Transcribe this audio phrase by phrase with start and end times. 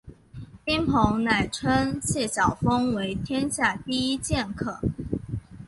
[0.65, 4.79] 丁鹏仍称谢晓峰为天下第一剑客。